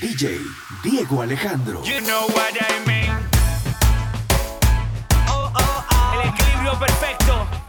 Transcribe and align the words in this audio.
DJ 0.00 0.38
Diego 0.84 1.22
Alejandro. 1.22 1.82
You 1.82 2.00
know 2.02 2.28
what 2.28 2.54
I 2.60 2.84
mean. 2.86 3.10
Oh, 5.26 5.50
oh, 5.52 5.86
oh. 5.90 6.20
El 6.22 6.28
equilibrio 6.28 6.78
perfecto. 6.78 7.67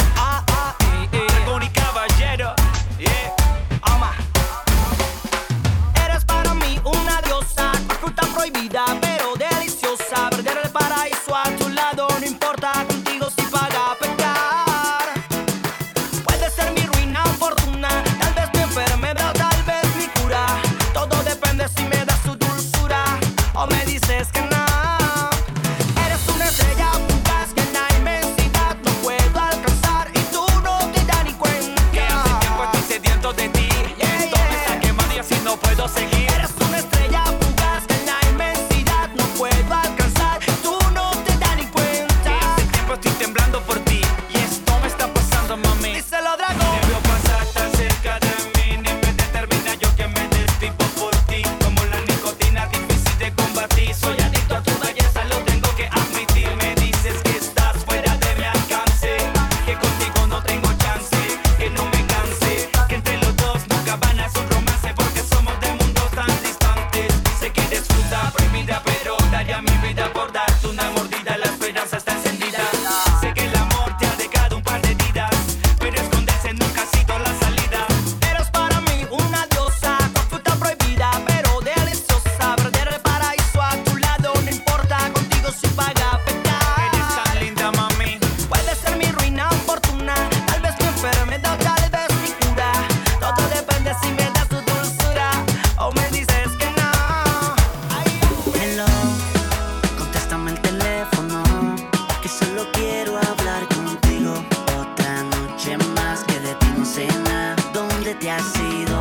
te 108.20 108.30
has 108.30 108.60
ido. 108.60 108.99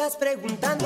estás 0.00 0.16
preguntando. 0.16 0.79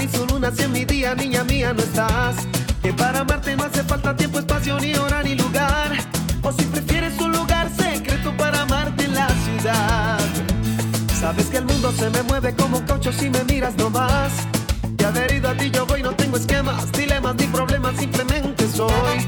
ni 0.00 0.08
su 0.08 0.26
luna, 0.26 0.50
si 0.50 0.62
en 0.62 0.72
mi 0.72 0.84
día, 0.84 1.14
niña 1.14 1.44
mía, 1.44 1.72
no 1.72 1.82
estás. 1.82 2.36
Que 2.82 2.92
para 2.92 3.20
amarte 3.20 3.54
no 3.56 3.64
hace 3.64 3.84
falta 3.84 4.16
tiempo, 4.16 4.38
espacio, 4.38 4.78
ni 4.80 4.94
hora, 4.94 5.22
ni 5.22 5.34
lugar. 5.34 5.92
O 6.42 6.52
si 6.52 6.64
prefieres 6.64 7.18
un 7.20 7.32
lugar 7.32 7.70
secreto 7.76 8.34
para 8.36 8.62
amarte 8.62 9.04
en 9.04 9.14
la 9.14 9.28
ciudad. 9.28 10.18
Sabes 11.20 11.46
que 11.46 11.58
el 11.58 11.66
mundo 11.66 11.92
se 11.92 12.08
me 12.08 12.22
mueve 12.22 12.54
como 12.54 12.78
un 12.78 12.86
caucho 12.86 13.12
si 13.12 13.28
me 13.28 13.44
miras 13.44 13.76
nomás. 13.76 14.32
Y 14.98 15.04
adherido 15.04 15.50
a 15.50 15.54
ti 15.54 15.70
yo 15.70 15.84
voy, 15.84 16.02
no 16.02 16.12
tengo 16.12 16.38
esquemas, 16.38 16.90
dilemas 16.92 17.34
ni 17.36 17.46
problemas, 17.46 17.96
simplemente 17.98 18.66
soy. 18.68 19.18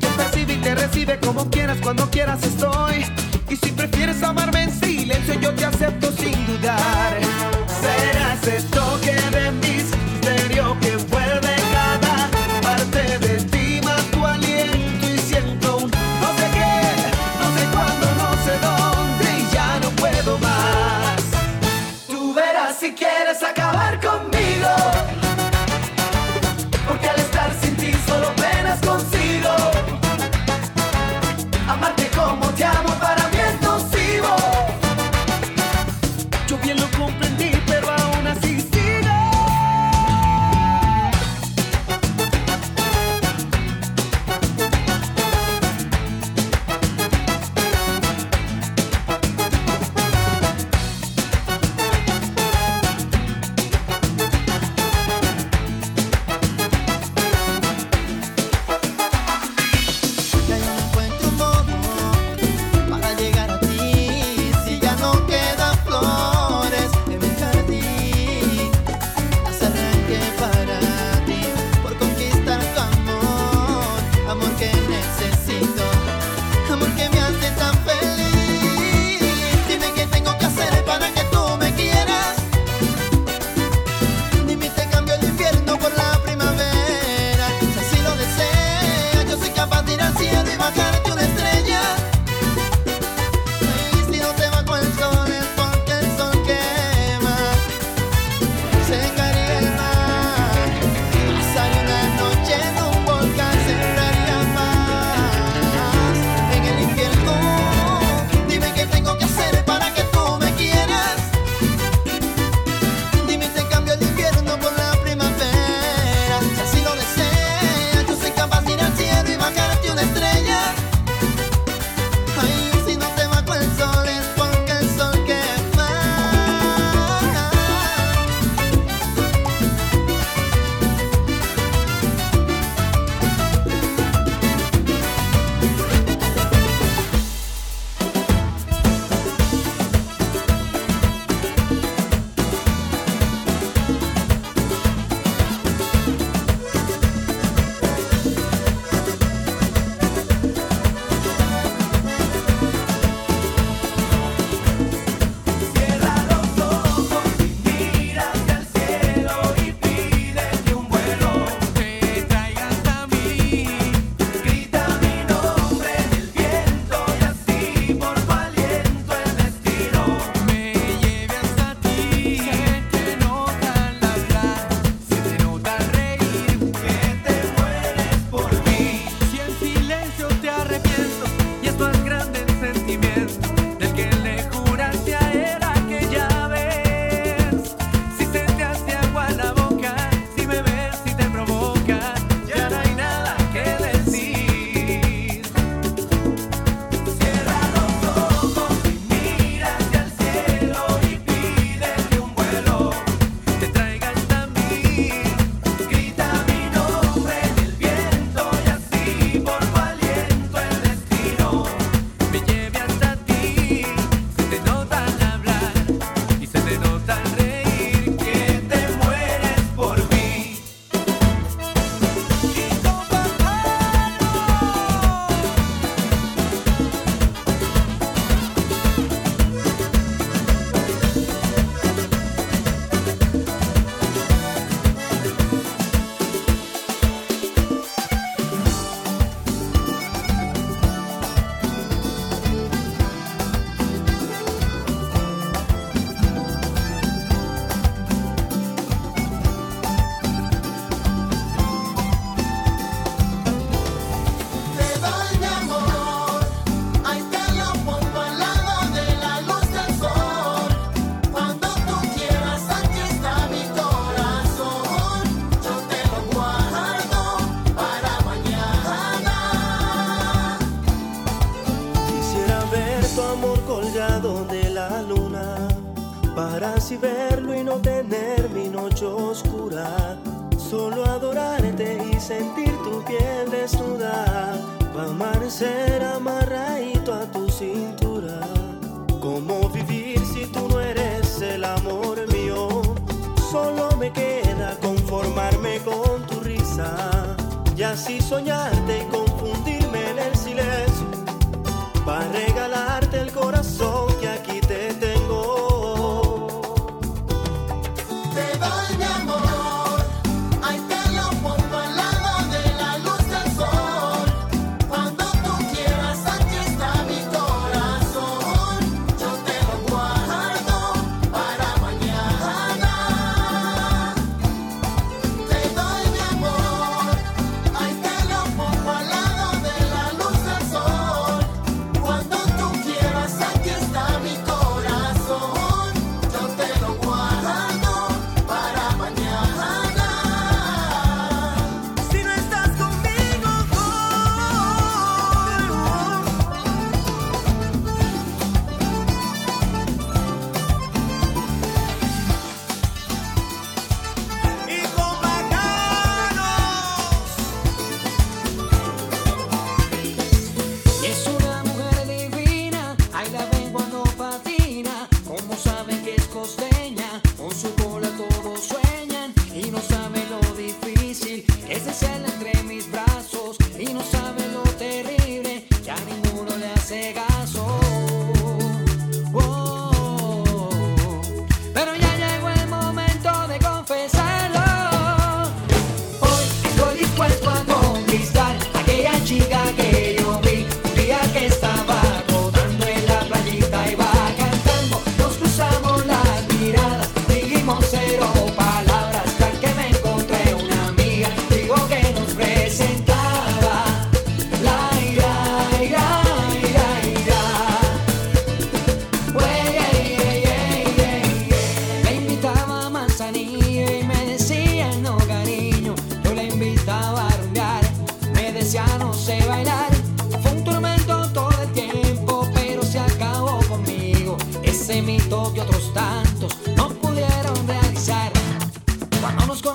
Quien 0.00 0.12
percibe 0.16 0.54
y 0.54 0.56
te 0.56 0.74
recibe 0.74 1.20
como 1.20 1.50
quieras, 1.50 1.78
cuando 1.82 2.10
quieras 2.10 2.42
estoy. 2.42 3.04
Y 3.50 3.56
si 3.56 3.72
prefieres 3.72 4.22
amarme 4.22 4.64
en 4.64 4.80
silencio, 4.80 5.34
yo 5.34 5.54
te 5.54 5.66
acepto 5.66 6.10
sin 6.12 6.43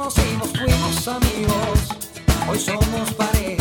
conocimos 0.09 0.49
fuimos 0.57 1.07
amigos, 1.07 1.79
hoy 2.49 2.59
somos 2.59 3.13
pareja 3.13 3.58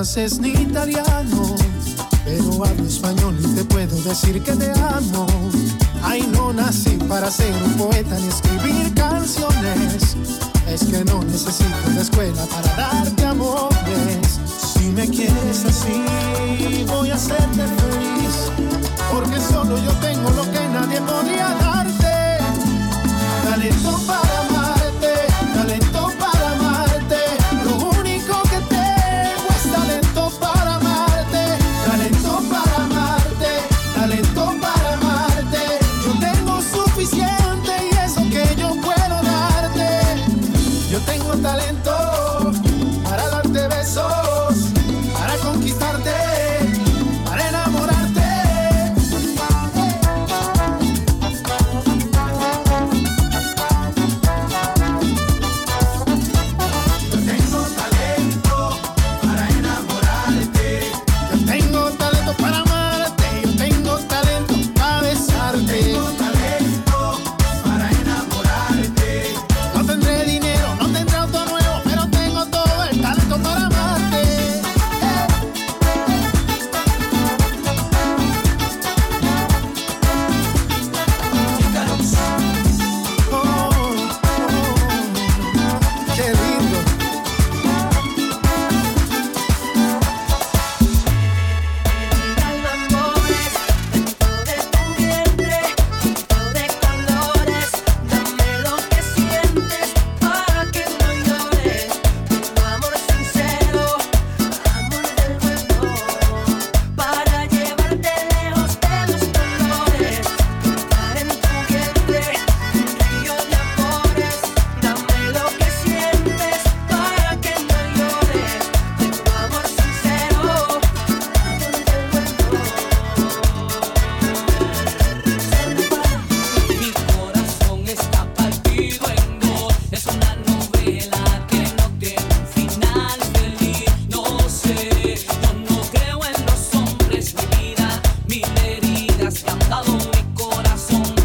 francés 0.00 0.40
ni 0.40 0.48
italiano, 0.52 1.19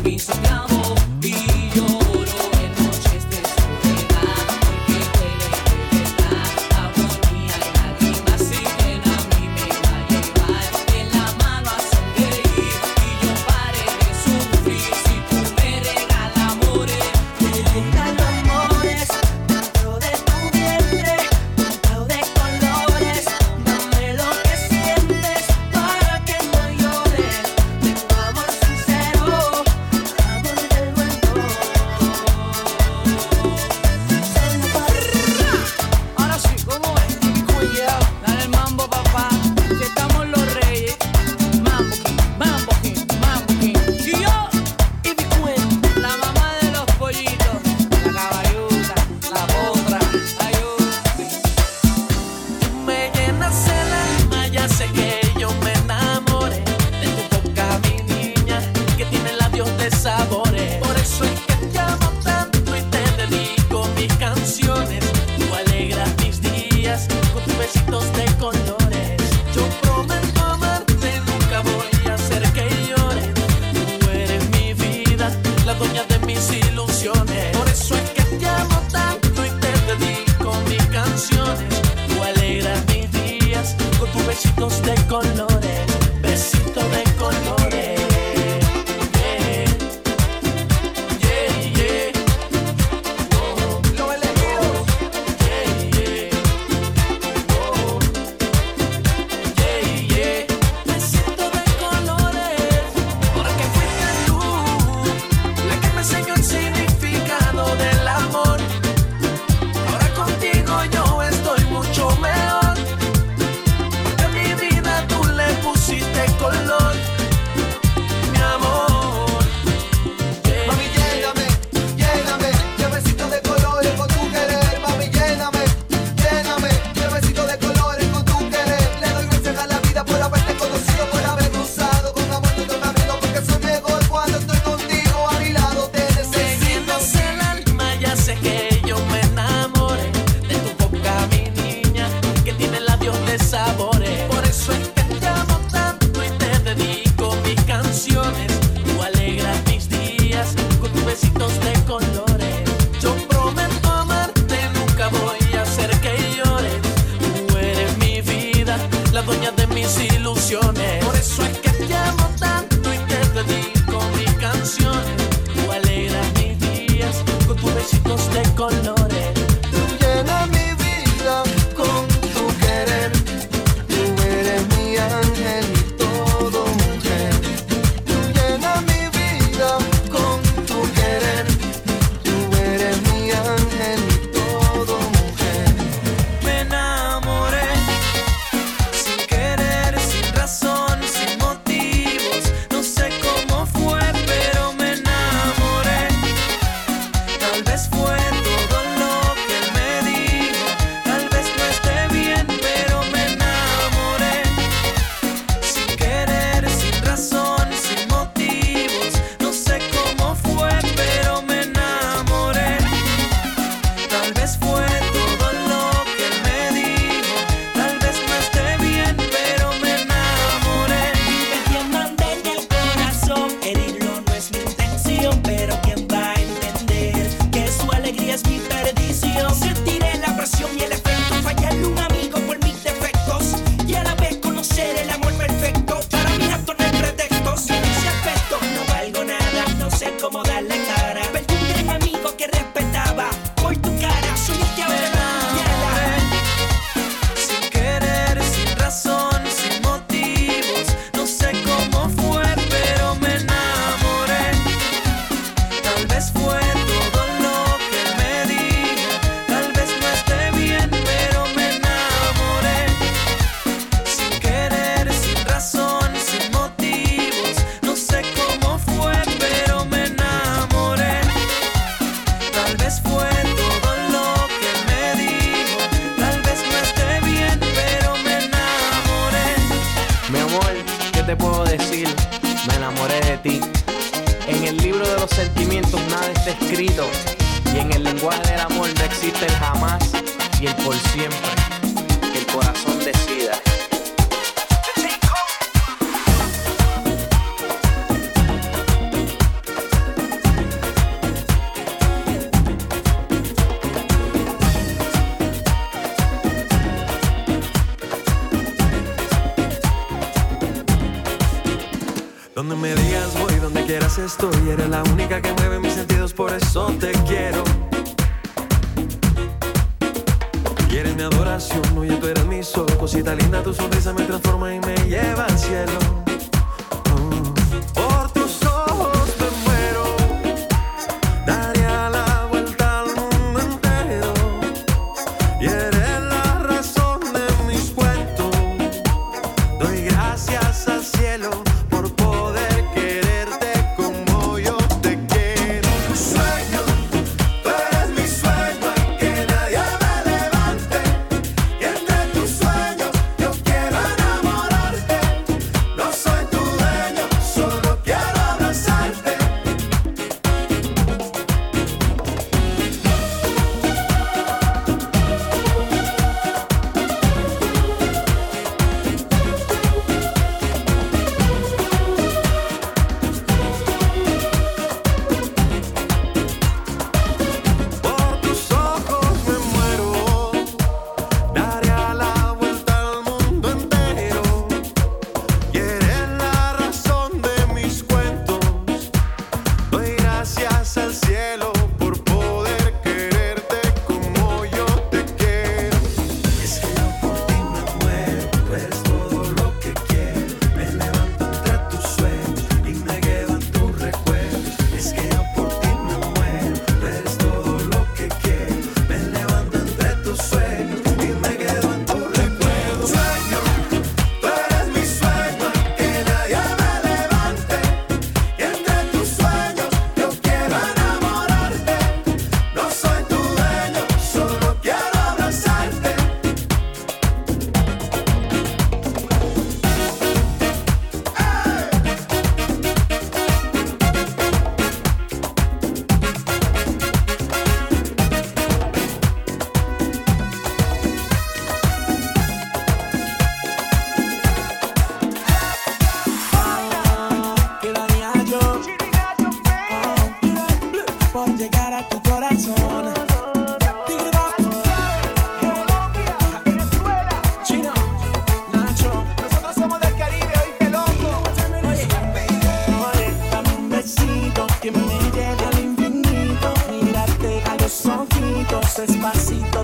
be 0.05 0.19
so. 0.19 0.54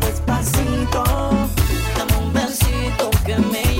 Despacito. 0.02 1.04
Dame 1.98 2.16
un 2.24 2.34
besito 2.34 3.10
que 3.26 3.38
me 3.38 3.71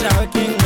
shouting 0.00 0.57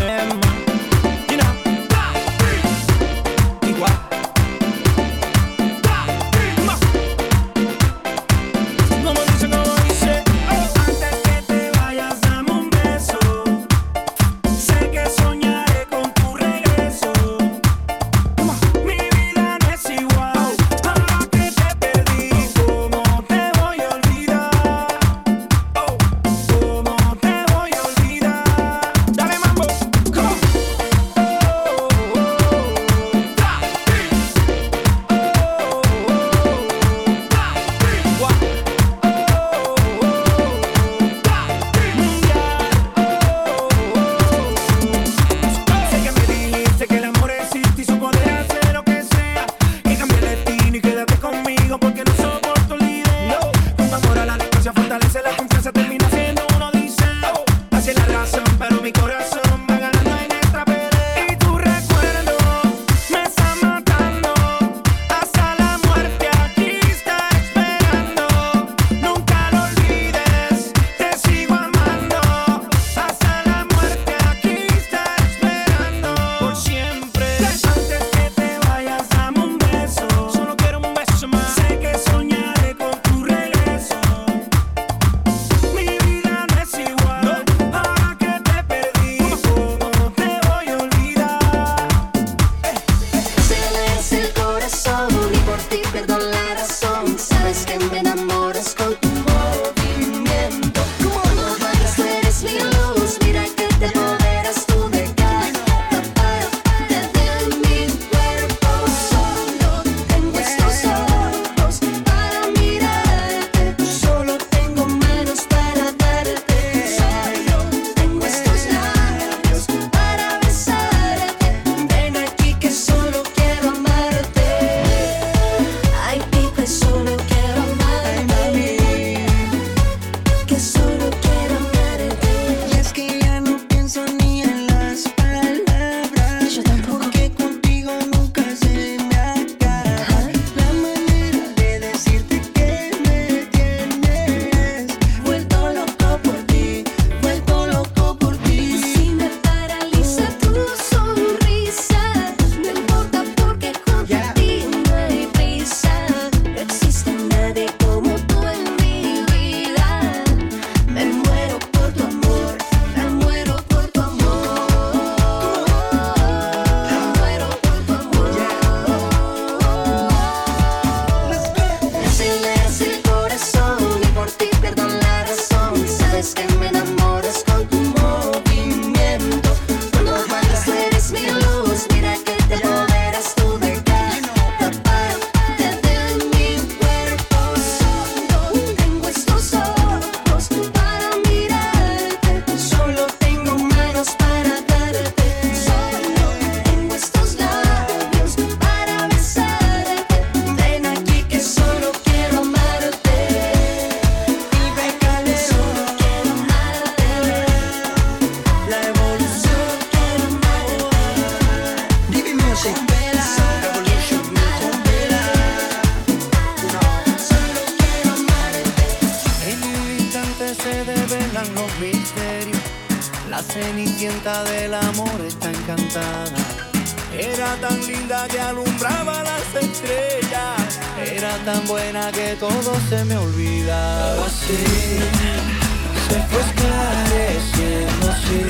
se 234.47 236.16
fue 236.30 236.40
esclareciendo 236.40 238.05
así, 238.11 238.45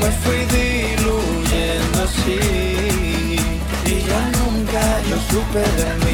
me 0.00 0.10
fui 0.22 0.40
diluyendo 0.56 1.98
así, 2.02 2.40
y 3.86 3.88
ya 4.08 4.22
nunca 4.38 4.82
yo 5.08 5.16
supe 5.30 5.60
de 5.60 5.90
mí. 6.04 6.09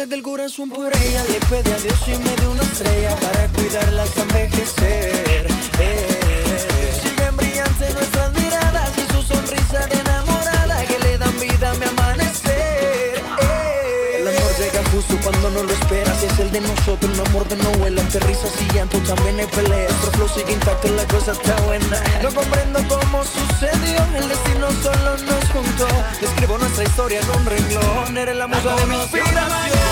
le 0.00 0.06
del 0.06 0.22
corazón 0.22 0.70
por 0.70 0.90
ella. 0.96 1.24
Le 1.24 1.40
pedí 1.48 1.70
a 1.70 1.78
Dios 1.78 2.00
y 2.06 2.16
me 2.24 2.34
dio 2.36 2.50
una 2.50 2.62
estrella 2.62 3.14
para 3.16 3.46
cuidarla 3.48 4.02
hasta 4.02 4.22
envejecer. 4.22 5.46
Eh. 5.78 7.00
Siguen 7.02 7.36
brillantes 7.36 7.94
nuestras 7.94 8.32
miradas 8.32 8.90
y 8.96 9.12
su 9.12 9.22
sonrisa 9.22 9.86
de 9.88 10.00
enamorada 10.00 10.84
que 10.86 10.98
le 11.00 11.18
dan 11.18 11.38
vida 11.38 11.70
a 11.70 11.74
mi 11.74 11.84
amanecer. 11.84 13.22
El 14.18 14.28
amor 14.28 14.52
llega 14.58 14.82
justo 14.90 15.14
cuando 15.22 15.50
no 15.50 15.62
lo 15.64 15.72
esperas. 15.72 16.22
Es 16.22 16.38
el 16.38 16.50
de 16.50 16.60
nosotros, 16.60 17.18
un 17.18 17.26
amor 17.26 17.46
de 17.48 17.56
no 17.56 17.70
huela. 17.82 18.00
Entre 18.00 18.20
risas 18.20 18.52
y 18.60 18.74
llanto 18.74 18.98
también 19.00 19.38
hay 19.40 19.46
peleas. 19.48 19.92
Nuestro 19.92 20.12
flow 20.12 20.28
sigue 20.28 20.52
intacto, 20.52 20.88
la 20.88 21.06
cosa 21.08 21.32
está 21.32 21.56
buena. 21.62 22.02
No 22.22 22.30
comprendo 22.32 22.78
cómo 22.88 23.24
sucedió. 23.24 23.98
El 24.16 24.28
destino 24.28 24.68
solo 24.82 25.18
nos 25.28 25.44
juntó. 25.52 25.88
Escribo 26.22 26.56
nuestra 26.58 26.84
historia 26.84 27.20
en 27.20 27.30
un 27.30 27.44
renglón. 27.44 28.16
Eres 28.16 28.36
la 28.36 28.46
musa 28.46 28.76
de 28.76 28.86
mi 28.86 28.96
inspiración. 28.96 29.89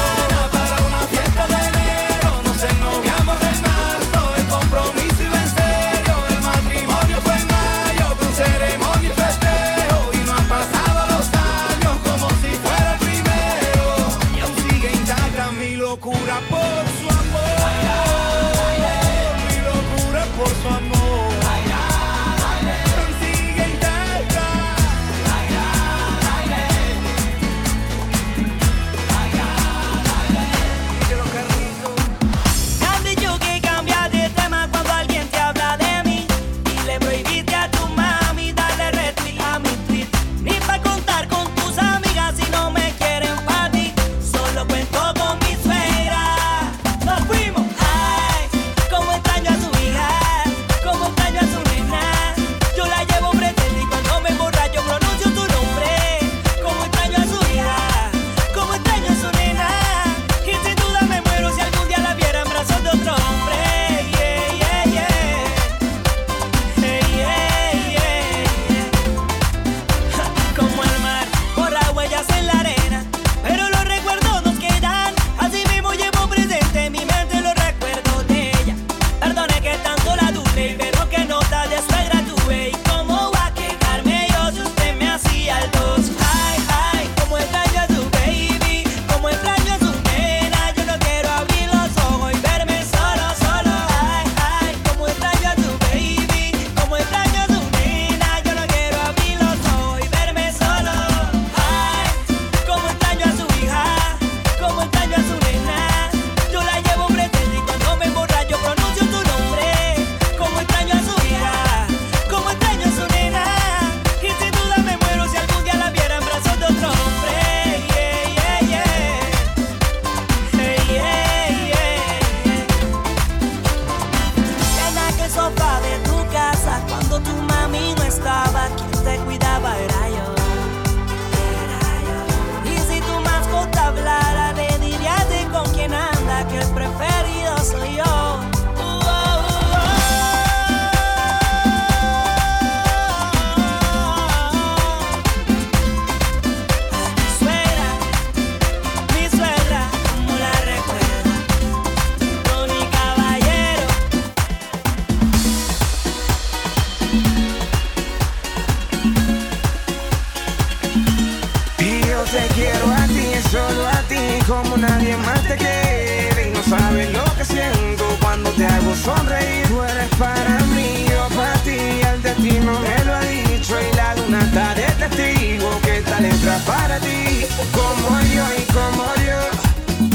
solo 163.58 163.88
a 163.88 164.00
ti 164.10 164.24
como 164.46 164.76
nadie 164.76 165.16
más 165.16 165.42
te 165.48 165.56
quiere 165.56 166.40
y 166.48 166.50
no 166.56 166.62
sabes 166.62 167.08
lo 167.12 167.24
que 167.36 167.44
siento 167.44 168.04
cuando 168.22 168.50
te 168.50 168.64
hago 168.66 168.94
sonreír. 168.94 169.66
Tú 169.68 169.82
eres 169.82 170.10
para 170.24 170.56
mí, 170.74 170.90
yo 171.12 171.22
para 171.36 171.58
ti, 171.66 171.78
el 172.10 172.22
destino 172.22 172.72
me 172.86 172.96
lo 173.06 173.12
ha 173.18 173.20
dicho 173.20 173.74
y 173.86 173.96
la 173.96 174.14
luna 174.16 174.40
está 174.48 174.74
de 174.78 174.88
testigo 175.02 175.68
que 175.84 175.98
esta 175.98 176.20
letra 176.20 176.56
para 176.70 176.96
ti, 177.06 177.46
como 177.78 178.08
yo 178.36 178.44
y 178.60 178.64
como 178.78 179.04
yo. 179.28 179.40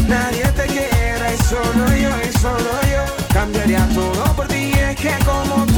Nadie 0.07 0.45
te 0.59 0.65
quiere 0.73 1.27
y 1.37 1.39
solo 1.51 1.83
yo 2.03 2.11
y 2.27 2.31
solo 2.43 2.71
yo 2.93 3.03
cambiaría 3.33 3.85
todo 3.99 4.23
por 4.37 4.47
ti, 4.47 4.71
es 4.89 4.95
que 4.95 5.15
como 5.25 5.72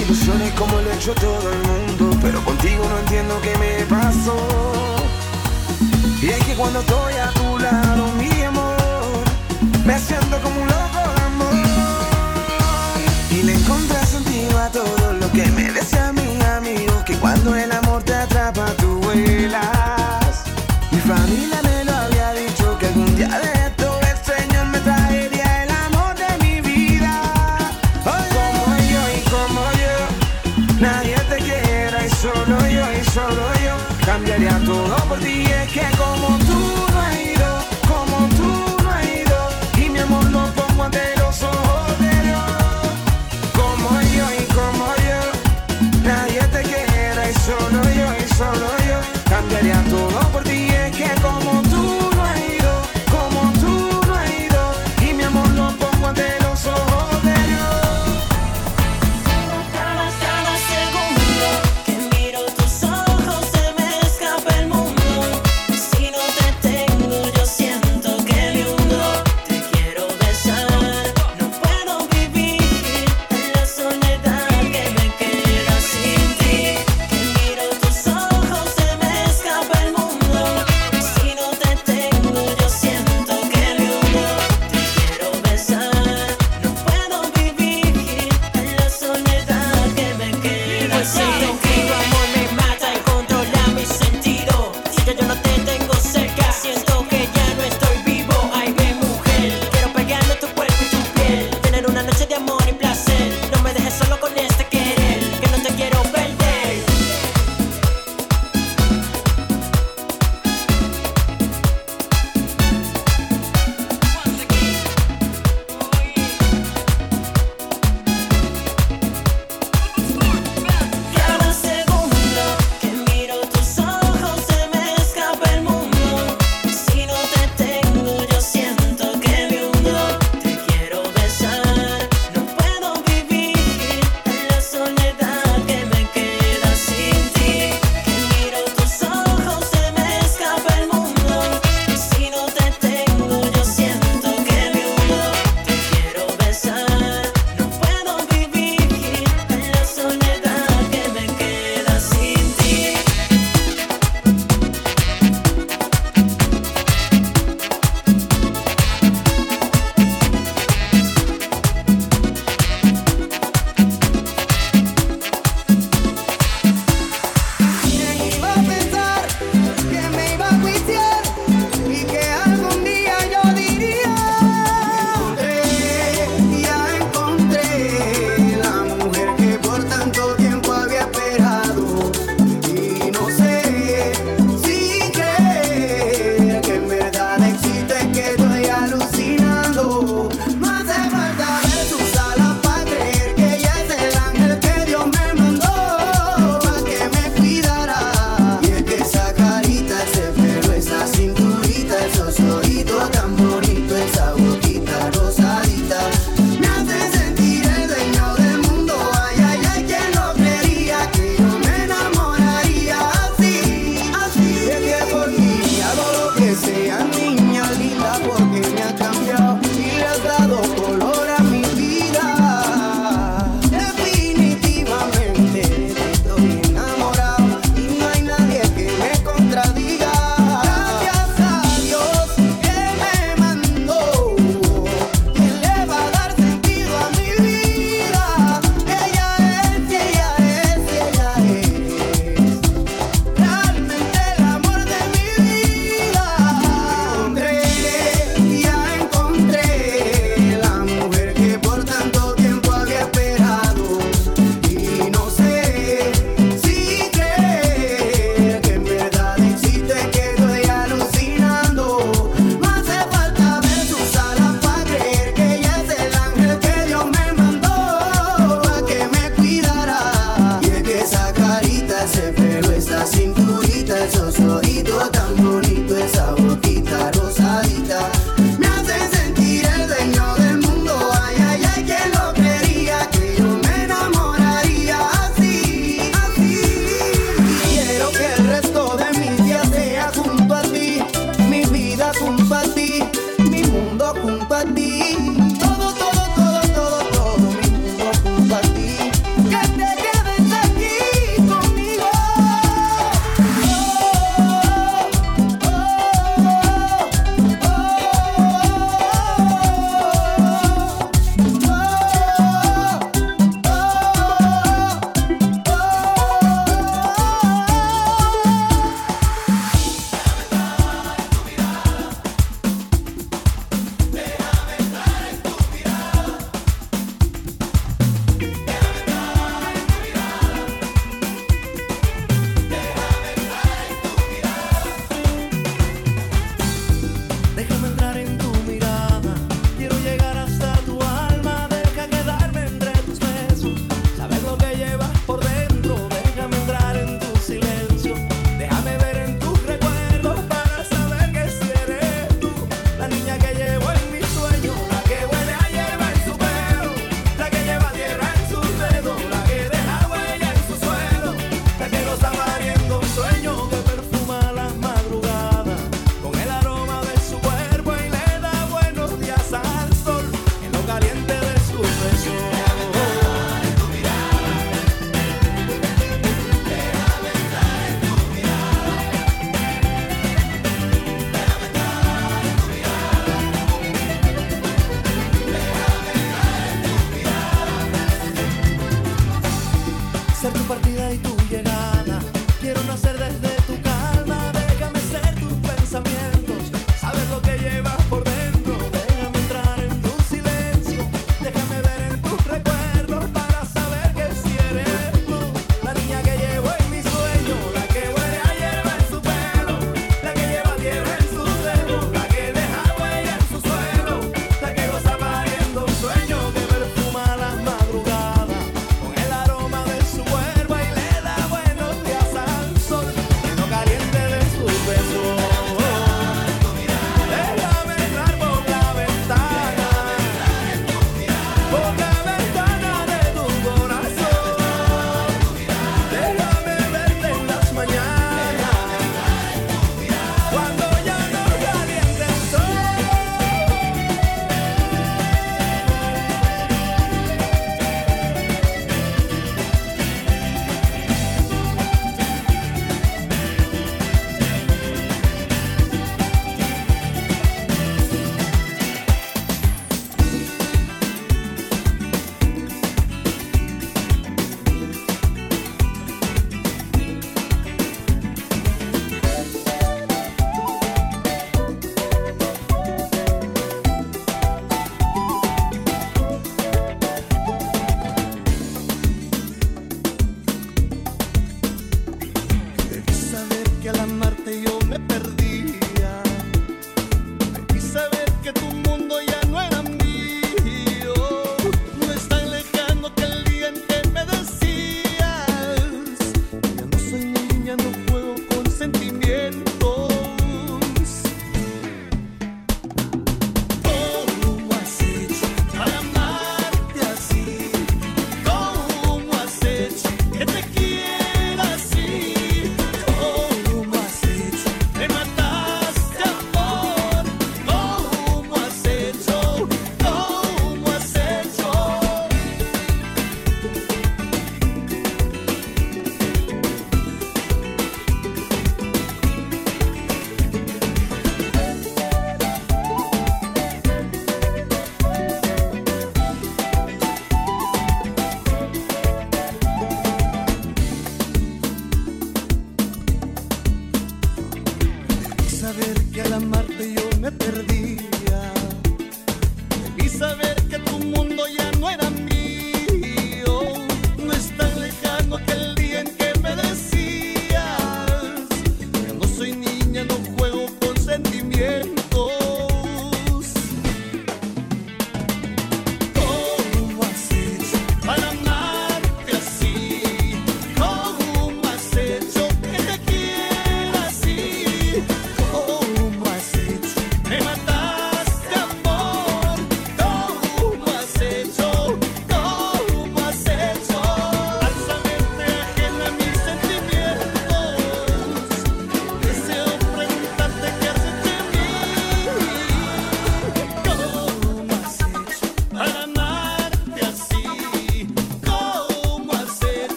ilusiones 0.00 0.52
como 0.54 0.80
lo 0.80 0.90
ha 0.90 0.94
hecho 0.94 1.14
todo 1.14 1.52
el 1.52 1.58
mundo 1.58 2.16
Pero 2.22 2.44
contigo 2.44 2.84
no 2.88 2.98
entiendo 2.98 3.40
qué 3.42 3.56
me 3.58 3.84
pasó. 3.86 4.36
Y 6.22 6.28
es 6.28 6.44
que 6.44 6.54
cuando 6.54 6.80
estoy 6.80 7.14
a 7.14 7.30
tu 7.30 7.58
lado, 7.58 8.12
mi 8.18 8.42
amor 8.42 8.76
Me 9.84 9.98
siento 9.98 10.36
como 10.42 10.60
un 10.60 10.68
loco 10.68 11.00
de 11.14 11.22
amor. 11.22 11.54
Y 13.30 13.42
le 13.42 13.54
encontré 13.54 13.98
sentido 14.06 14.58
a 14.58 14.68
todo 14.68 15.12
lo 15.14 15.30
que 15.32 15.46
me 15.46 15.72
decía 15.72 16.12
mi 16.12 16.42
amigo 16.56 17.04
Que 17.06 17.16
cuando 17.16 17.54
el 17.54 17.72
amor 17.72 18.02
te 18.02 18.14
atrapa 18.14 18.66
escuelas. 19.12 20.44
Mi 20.90 20.98
familia 20.98 21.69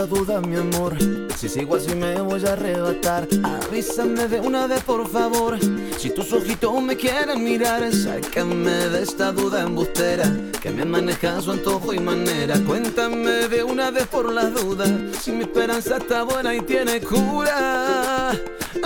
esta 0.00 0.16
duda, 0.16 0.40
mi 0.40 0.56
amor. 0.56 0.96
Si 1.36 1.46
sigo 1.48 1.76
así 1.76 1.94
me 1.94 2.18
voy 2.22 2.42
a 2.46 2.52
arrebatar. 2.52 3.28
Avísame 3.42 4.28
de 4.28 4.40
una 4.40 4.66
vez, 4.66 4.82
por 4.82 5.06
favor. 5.06 5.58
Si 5.98 6.08
tus 6.10 6.32
ojitos 6.32 6.82
me 6.82 6.96
quieren 6.96 7.44
mirar, 7.44 7.82
sácame 7.92 8.70
de 8.70 9.02
esta 9.02 9.30
duda 9.30 9.60
embustera. 9.60 10.24
Que 10.62 10.70
me 10.70 10.86
maneja 10.86 11.40
su 11.42 11.52
antojo 11.52 11.92
y 11.92 11.98
manera. 11.98 12.58
Cuéntame 12.66 13.48
de 13.48 13.62
una 13.62 13.90
vez 13.90 14.06
por 14.06 14.32
las 14.32 14.54
dudas. 14.54 14.90
Si 15.20 15.32
mi 15.32 15.42
esperanza 15.42 15.98
está 15.98 16.22
buena 16.22 16.54
y 16.54 16.62
tiene 16.62 17.00
cura. 17.00 18.32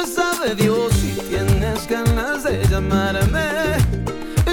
Sabe 0.05 0.55
Dios 0.57 0.93
si 0.95 1.13
tienes 1.29 1.87
ganas 1.89 2.43
de 2.43 2.61
llamarme. 2.69 3.77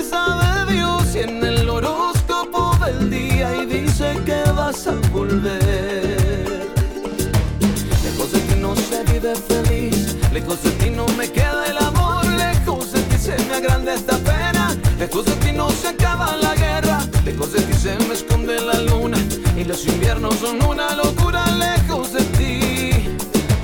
Sabe 0.07 0.73
Dios 0.73 1.03
si 1.11 1.19
en 1.19 1.43
el 1.43 1.67
horóscopo 1.67 2.75
del 2.85 3.09
día 3.09 3.63
y 3.63 3.65
dice 3.65 4.15
que 4.25 4.43
vas 4.51 4.85
a 4.85 4.93
volver. 5.11 6.00
Feliz, 9.21 10.15
lejos 10.33 10.63
de 10.63 10.71
ti 10.71 10.89
no 10.89 11.05
me 11.09 11.31
queda 11.31 11.65
el 11.67 11.77
amor, 11.77 12.25
lejos 12.25 12.91
de 12.91 13.01
ti 13.03 13.17
se 13.17 13.37
me 13.45 13.55
agranda 13.55 13.93
esta 13.93 14.17
pena, 14.17 14.75
lejos 14.97 15.25
de 15.25 15.33
ti 15.33 15.51
no 15.51 15.69
se 15.69 15.89
acaba 15.89 16.35
la 16.37 16.55
guerra, 16.55 17.05
lejos 17.23 17.53
de 17.53 17.61
ti 17.61 17.73
se 17.73 17.95
me 18.07 18.15
esconde 18.15 18.59
la 18.59 18.79
luna 18.81 19.17
y 19.55 19.63
los 19.63 19.85
inviernos 19.85 20.35
son 20.35 20.63
una 20.65 20.95
locura, 20.95 21.45
lejos 21.55 22.13
de 22.13 22.23
ti, 22.37 23.15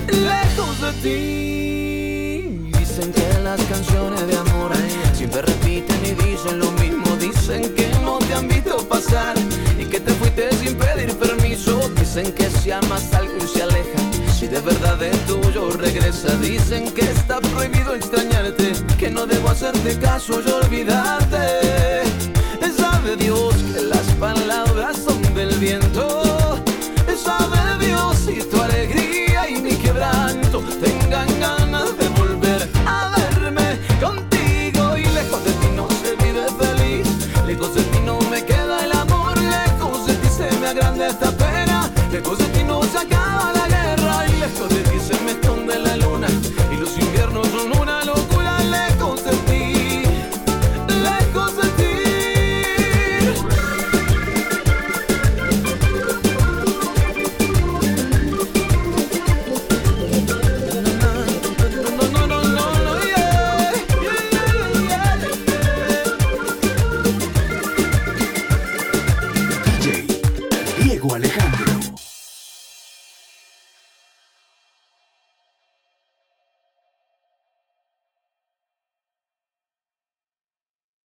lejos 0.08 0.82
de 0.82 0.91
ti. 1.01 2.72
Dicen 2.78 3.12
que 3.12 3.39
las 3.43 3.62
canciones 3.64 4.28
de 4.28 4.38
amor 4.38 4.72
siempre 5.14 5.41
repiten 5.41 5.99
y 6.05 6.12
dicen 6.24 6.60
lo 6.60 6.72
mismo. 6.74 7.16
Dicen 7.18 7.74
que 7.74 7.89
no 8.03 8.20
te 8.20 8.34
han 8.36 8.47
visto 8.47 8.78
pasar 8.88 9.36
y 9.80 9.86
que 9.86 9.99
te 9.99 10.14
fuiste 10.14 10.51
sin 10.58 10.76
pedir 10.76 11.16
permiso. 11.16 11.89
Dicen 11.99 12.32
que 12.34 12.49
si 12.49 12.72
amas 12.72 13.14
a 13.14 13.20
alguien 13.20 13.47
se 13.47 13.64
aleja, 13.64 13.87
de 14.50 14.60
verdad 14.62 15.02
es 15.04 15.26
tuyo 15.26 15.70
regresa. 15.72 16.36
Dicen 16.38 16.91
que 16.93 17.02
está 17.02 17.39
prohibido 17.39 17.95
extrañarte, 17.95 18.74
que 18.98 19.10
no 19.10 19.26
debo 19.26 19.50
hacerte 19.50 19.98
caso 20.00 20.41
y 20.45 20.50
olvidarte. 20.50 22.04
Sabe 22.78 23.16
Dios 23.16 23.56
que 23.74 23.82
las 23.82 24.06
palabras 24.20 24.98
son 24.98 25.22
del 25.34 25.54
viento. 25.58 26.07